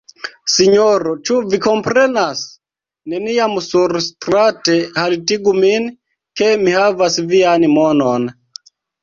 Sinjoro, 0.51 1.11
ĉu 1.29 1.35
vi 1.49 1.59
komprenas? 1.65 2.41
Neniam 3.13 3.53
surstrate 3.67 4.79
haltigu 4.97 5.55
min 5.61 5.87
ke 6.43 6.49
mi 6.65 6.75
havas 6.81 7.21
vian 7.37 7.69
monon. 7.77 8.29